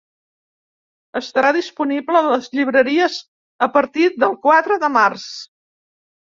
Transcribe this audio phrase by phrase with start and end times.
[1.21, 3.21] Estarà disponible a les llibreries
[3.69, 5.31] a partir del quatre de març.